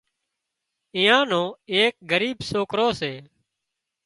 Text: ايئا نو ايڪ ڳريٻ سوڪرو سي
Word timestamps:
ايئا 0.97 1.17
نو 1.31 1.41
ايڪ 1.75 1.93
ڳريٻ 2.09 2.37
سوڪرو 2.49 2.87
سي 2.99 3.13